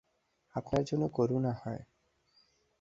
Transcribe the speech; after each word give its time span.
আপনার 0.55 0.83
জন্য 0.83 1.03
করুণা 1.07 1.53
হয়। 1.53 1.81